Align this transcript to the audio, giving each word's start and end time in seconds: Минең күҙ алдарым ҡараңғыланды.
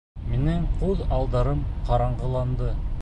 Минең 0.29 0.63
күҙ 0.79 1.03
алдарым 1.17 1.61
ҡараңғыланды. 1.91 2.73